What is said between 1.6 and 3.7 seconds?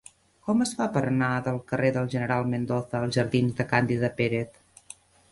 carrer del General Mendoza als jardins de